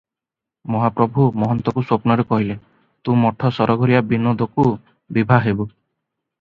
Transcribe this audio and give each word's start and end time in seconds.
ମହାପ୍ରଭୁ 0.75 1.25
ମହନ୍ତକୁ 1.43 1.83
ସ୍ୱପ୍ନରେ 1.89 2.25
କହିଲେ, 2.33 2.57
'ତୁ 3.03 3.19
ମଠ 3.27 3.53
ସରଘରିଆ 3.61 4.03
ବିନୋଦକୁ 4.15 4.69
ବିଭା 5.19 5.43
ହେବୁ।" 5.49 5.71